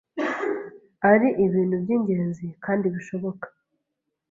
ari 1.11 1.27
ibintu 1.45 1.75
by'ingenzi 1.83 2.45
kandi 2.65 2.85
bishoboka 2.95 3.45